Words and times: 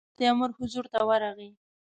هغه 0.03 0.07
د 0.11 0.11
تیمور 0.17 0.49
حضور 0.57 0.85
ته 0.93 0.99
ورغی. 1.09 1.49